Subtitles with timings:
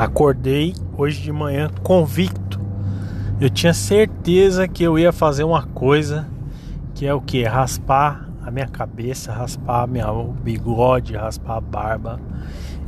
[0.00, 2.58] Acordei hoje de manhã convicto.
[3.38, 6.26] Eu tinha certeza que eu ia fazer uma coisa
[6.94, 7.44] que é o que?
[7.44, 12.18] Raspar a minha cabeça, raspar minha, o bigode, raspar a barba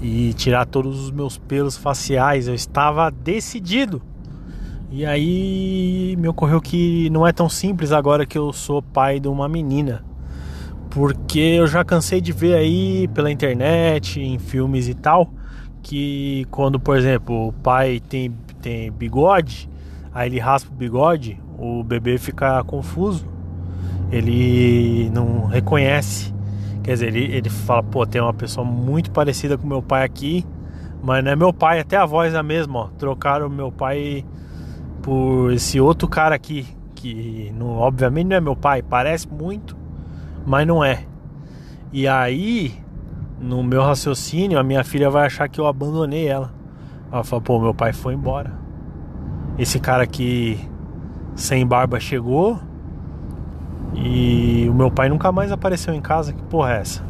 [0.00, 2.48] e tirar todos os meus pelos faciais.
[2.48, 4.00] Eu estava decidido.
[4.90, 9.28] E aí me ocorreu que não é tão simples agora que eu sou pai de
[9.28, 10.02] uma menina.
[10.88, 15.30] Porque eu já cansei de ver aí pela internet, em filmes e tal,
[15.82, 19.68] que quando, por exemplo, o pai tem, tem bigode,
[20.14, 23.26] aí ele raspa o bigode, o bebê fica confuso,
[24.10, 26.32] ele não reconhece.
[26.82, 30.44] Quer dizer, ele, ele fala, pô, tem uma pessoa muito parecida com meu pai aqui,
[31.02, 32.86] mas não é meu pai, até a voz é a mesma, ó.
[32.98, 34.24] Trocaram meu pai
[35.02, 39.76] por esse outro cara aqui, que não, obviamente não é meu pai, parece muito,
[40.46, 41.04] mas não é.
[41.92, 42.81] E aí
[43.42, 46.52] no meu raciocínio, a minha filha vai achar que eu abandonei ela.
[47.10, 48.52] Ela fala, pô, meu pai foi embora.
[49.58, 50.58] Esse cara aqui
[51.34, 52.58] sem barba chegou
[53.94, 56.32] e o meu pai nunca mais apareceu em casa.
[56.32, 57.04] Que porra é essa?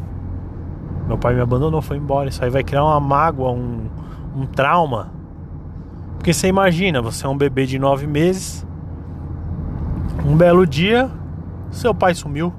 [1.07, 2.29] Meu pai me abandonou, foi embora.
[2.29, 3.87] Isso aí vai criar uma mágoa, um,
[4.35, 5.11] um trauma.
[6.15, 8.65] Porque você imagina, você é um bebê de nove meses.
[10.25, 11.11] Um belo dia,
[11.69, 12.51] seu pai sumiu.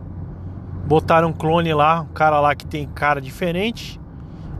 [0.86, 3.98] Botaram um clone lá, um cara lá que tem cara diferente.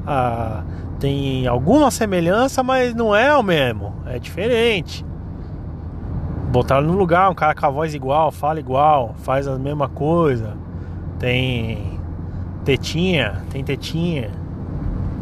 [0.07, 0.63] Ah,
[0.99, 3.95] tem alguma semelhança, mas não é o mesmo.
[4.07, 5.05] É diferente.
[6.51, 10.57] Botaram no lugar um cara com a voz igual, fala igual, faz a mesma coisa.
[11.19, 12.01] Tem
[12.65, 14.31] tetinha, tem tetinha.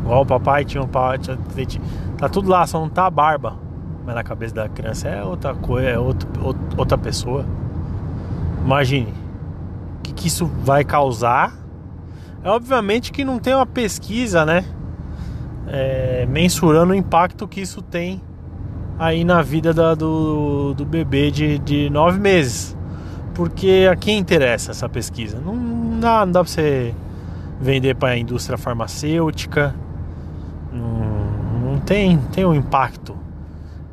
[0.05, 1.83] Igual o papai tinha um pai, tinha tetinha.
[2.17, 3.57] Tá tudo lá, só não tá a barba.
[4.05, 6.29] Mas na cabeça da criança é outra coisa, é outro,
[6.77, 7.45] outra pessoa.
[8.65, 9.22] Imagine
[10.03, 11.55] que, que isso vai causar.
[12.45, 14.65] É obviamente que não tem uma pesquisa, né?
[15.69, 18.21] É, mensurando o impacto que isso tem
[18.99, 22.77] aí na vida da, do, do bebê de, de nove meses.
[23.35, 25.41] Porque a quem interessa essa pesquisa?
[25.41, 26.95] Não, não dá, não dá pra você
[27.61, 29.75] vender para a indústria farmacêutica.
[30.73, 33.17] Não, não tem, tem um impacto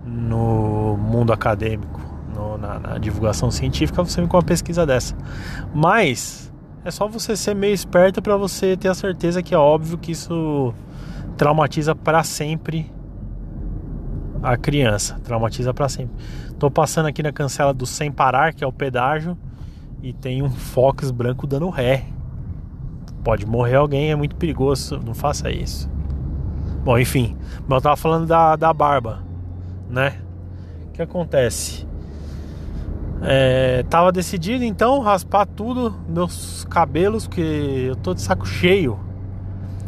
[0.06, 1.99] no mundo acadêmico
[2.40, 5.16] no, na, na, divulgação científica, você vem com uma pesquisa dessa.
[5.74, 6.52] Mas
[6.86, 10.14] é só você ser meio esperto para você ter a certeza que é óbvio que
[10.14, 10.74] isso
[11.36, 12.92] traumatiza para sempre
[14.42, 16.16] a criança, traumatiza para sempre.
[16.58, 19.38] Tô passando aqui na cancela do sem parar, que é o pedágio,
[20.02, 22.06] e tem um Fox branco dando ré.
[23.22, 25.90] Pode morrer alguém, é muito perigoso, não faça isso.
[26.86, 27.36] Bom, enfim,
[27.68, 29.22] mas eu tava falando da, da barba,
[29.90, 30.22] né?
[30.88, 31.89] O que acontece?
[33.22, 39.00] É, tava decidido então raspar tudo, meus cabelos, porque eu tô de saco cheio.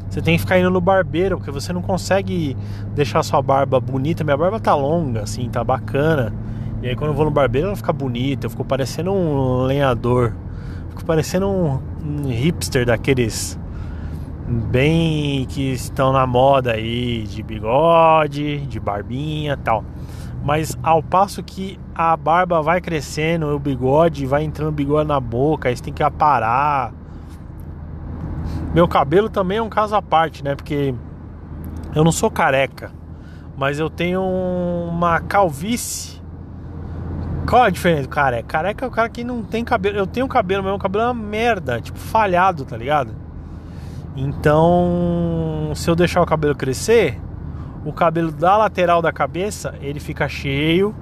[0.09, 2.57] Você tem que ficar indo no barbeiro, porque você não consegue
[2.93, 4.25] deixar sua barba bonita.
[4.25, 6.33] Minha barba tá longa, assim, tá bacana.
[6.81, 10.33] E aí quando eu vou no barbeiro ela fica bonita, eu fico parecendo um lenhador.
[10.89, 13.57] Fico parecendo um, um hipster daqueles
[14.69, 19.85] bem que estão na moda aí, de bigode, de barbinha tal.
[20.43, 25.69] Mas ao passo que a barba vai crescendo, o bigode vai entrando bigode na boca,
[25.69, 26.93] aí você tem que aparar.
[28.73, 30.55] Meu cabelo também é um caso à parte, né?
[30.55, 30.95] Porque
[31.93, 32.91] eu não sou careca,
[33.55, 36.19] mas eu tenho uma calvície.
[37.47, 38.47] Qual a diferença do careca?
[38.47, 39.97] Careca é o cara que não tem cabelo.
[39.97, 43.13] Eu tenho cabelo, meu cabelo é uma merda, tipo falhado, tá ligado?
[44.15, 47.19] Então, se eu deixar o cabelo crescer,
[47.85, 50.95] o cabelo da lateral da cabeça ele fica cheio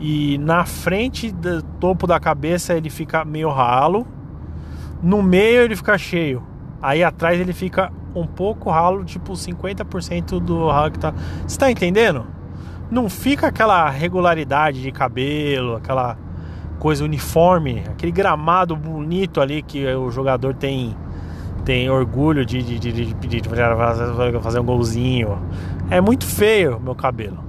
[0.00, 4.06] e na frente do topo da cabeça ele fica meio ralo,
[5.02, 6.42] no meio ele fica cheio,
[6.82, 11.12] aí atrás ele fica um pouco ralo, tipo 50% do ralo que tá.
[11.46, 12.26] Você tá entendendo?
[12.90, 16.16] Não fica aquela regularidade de cabelo, aquela
[16.78, 20.96] coisa uniforme, aquele gramado bonito ali que o jogador tem
[21.64, 25.36] tem orgulho de, de, de, de, de, fazer um golzinho.
[25.90, 27.46] É muito feio meu cabelo.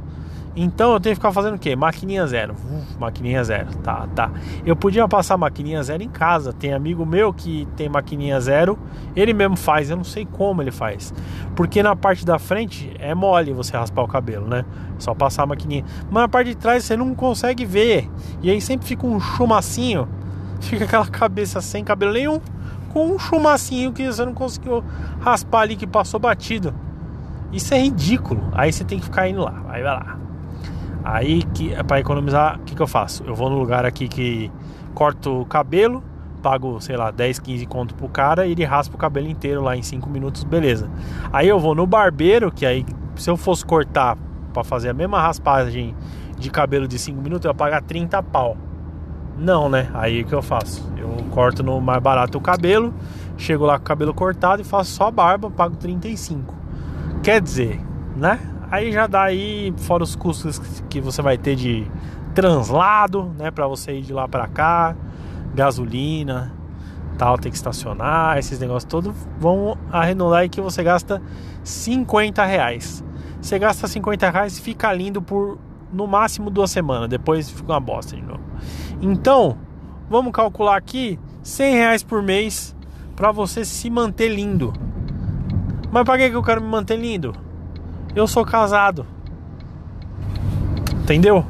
[0.59, 1.75] Então eu tenho que ficar fazendo o quê?
[1.75, 2.53] Maquininha zero.
[2.53, 3.67] Uf, maquininha zero.
[3.83, 4.31] Tá, tá.
[4.65, 6.51] Eu podia passar maquininha zero em casa.
[6.51, 8.77] Tem amigo meu que tem maquininha zero.
[9.15, 9.91] Ele mesmo faz.
[9.91, 11.13] Eu não sei como ele faz.
[11.55, 14.65] Porque na parte da frente é mole você raspar o cabelo, né?
[14.97, 15.85] Só passar a maquininha.
[16.09, 18.09] Mas na parte de trás você não consegue ver.
[18.41, 20.07] E aí sempre fica um chumacinho.
[20.59, 22.41] Fica aquela cabeça sem cabelo nenhum
[22.91, 24.83] com um chumacinho que você não conseguiu
[25.19, 26.73] raspar ali que passou batido.
[27.51, 28.49] Isso é ridículo.
[28.53, 29.63] Aí você tem que ficar indo lá.
[29.69, 30.17] Aí vai lá.
[31.03, 33.23] Aí que é para economizar, o que, que eu faço?
[33.25, 34.51] Eu vou no lugar aqui que
[34.93, 36.03] corto o cabelo,
[36.41, 39.75] pago, sei lá, 10, 15 conto pro cara e ele raspa o cabelo inteiro lá
[39.77, 40.89] em 5 minutos, beleza.
[41.31, 42.85] Aí eu vou no barbeiro, que aí
[43.15, 44.17] se eu fosse cortar
[44.53, 45.95] para fazer a mesma raspagem
[46.37, 48.57] de cabelo de 5 minutos, eu ia pagar 30 pau.
[49.37, 49.89] Não, né?
[49.93, 50.91] Aí o que eu faço?
[50.97, 52.93] Eu corto no mais barato o cabelo,
[53.37, 56.53] chego lá com o cabelo cortado e faço só a barba, pago 35.
[57.27, 57.77] Quer dizer,
[58.15, 58.39] né?
[58.71, 61.85] Aí já dá aí, fora os custos que você vai ter de
[62.33, 64.95] translado, né, para você ir de lá para cá,
[65.53, 66.53] gasolina,
[67.17, 71.21] tal, tem que estacionar, esses negócios todos vão arredondar aí que você gasta
[71.65, 73.03] 50 reais.
[73.41, 75.59] Você gasta 50 reais, fica lindo por
[75.91, 78.39] no máximo duas semanas, depois fica uma bosta de novo.
[79.01, 79.57] Então,
[80.09, 82.73] vamos calcular aqui 100 reais por mês
[83.17, 84.71] para você se manter lindo.
[85.91, 87.33] Mas para que eu quero me manter lindo?
[88.15, 89.05] Eu sou casado.
[91.03, 91.45] Entendeu?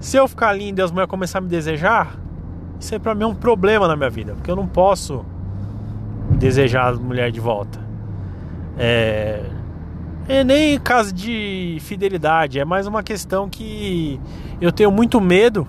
[0.00, 2.18] Se eu ficar lindo e as mulheres começarem a me desejar,
[2.78, 5.24] isso aí pra mim é um problema na minha vida, porque eu não posso
[6.30, 7.80] desejar a mulher de volta.
[8.76, 9.44] É,
[10.28, 14.20] é nem caso de fidelidade, é mais uma questão que
[14.60, 15.66] eu tenho muito medo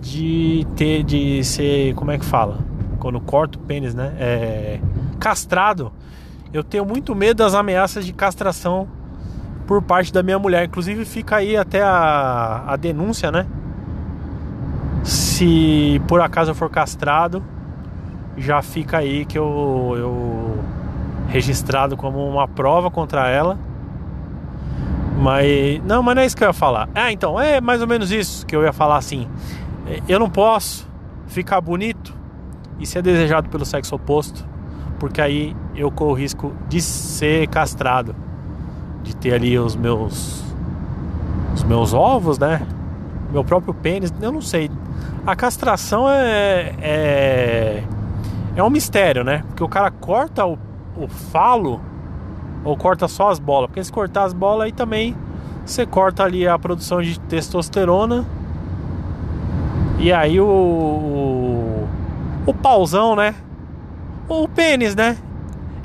[0.00, 2.58] de ter de ser, como é que fala?
[2.98, 4.14] Quando corta o pênis, né?
[4.18, 4.80] É,
[5.18, 5.92] castrado.
[6.54, 8.86] Eu tenho muito medo das ameaças de castração
[9.66, 10.64] por parte da minha mulher.
[10.64, 13.44] Inclusive fica aí até a, a denúncia, né?
[15.02, 17.42] Se por acaso eu for castrado,
[18.38, 20.64] já fica aí que eu, eu
[21.26, 23.58] registrado como uma prova contra ela.
[25.18, 26.88] Mas não, mas não é isso que eu ia falar.
[26.94, 29.26] Ah, então é mais ou menos isso que eu ia falar assim.
[30.08, 30.88] Eu não posso
[31.26, 32.14] ficar bonito
[32.78, 34.53] e ser desejado pelo sexo oposto,
[35.04, 38.16] porque aí eu corro o risco de ser castrado
[39.02, 40.42] de ter ali os meus
[41.52, 42.66] os meus ovos, né?
[43.30, 44.70] Meu próprio pênis, eu não sei.
[45.26, 47.84] A castração é é,
[48.56, 49.44] é um mistério, né?
[49.48, 50.58] Porque o cara corta o,
[50.96, 51.82] o falo
[52.64, 55.14] ou corta só as bolas, porque se cortar as bolas aí também
[55.66, 58.24] você corta ali a produção de testosterona
[59.98, 61.88] e aí o o,
[62.46, 63.34] o pauzão, né?
[64.28, 65.16] O pênis, né?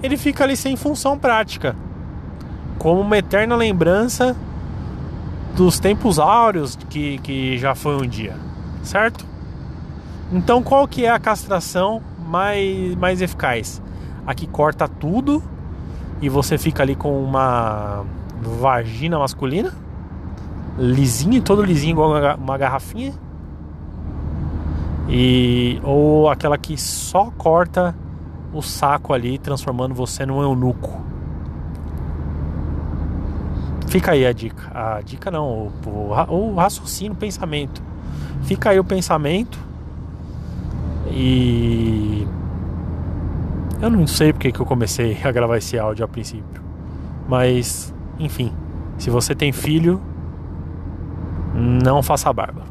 [0.01, 1.75] Ele fica ali sem função prática
[2.77, 4.35] como uma eterna lembrança
[5.55, 8.35] dos tempos áureos que, que já foi um dia,
[8.81, 9.25] certo?
[10.31, 13.81] Então qual que é a castração mais, mais eficaz?
[14.25, 15.43] A que corta tudo
[16.21, 18.05] e você fica ali com uma
[18.41, 19.73] vagina masculina,
[20.77, 23.13] lisinho, todo lisinho igual uma garrafinha,
[25.09, 27.95] e ou aquela que só corta
[28.53, 31.01] o saco ali, transformando você num eunuco.
[33.87, 34.69] Fica aí a dica.
[34.73, 37.81] A dica não, o, o, o raciocínio, o pensamento.
[38.43, 39.59] Fica aí o pensamento.
[41.11, 42.27] E.
[43.81, 46.61] Eu não sei porque que eu comecei a gravar esse áudio a princípio.
[47.27, 48.53] Mas, enfim.
[48.97, 50.01] Se você tem filho,
[51.55, 52.63] não faça barba.